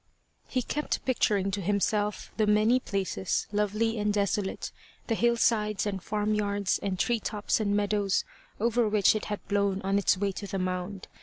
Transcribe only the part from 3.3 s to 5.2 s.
lovely and desolate, the